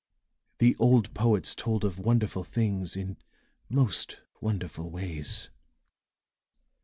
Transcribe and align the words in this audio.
The 0.57 0.75
old 0.79 1.13
poets 1.13 1.53
told 1.53 1.85
of 1.85 1.99
wonderful 1.99 2.43
things 2.43 2.95
in 2.95 3.17
most 3.69 4.19
wonderful 4.39 4.89
ways." 4.89 5.49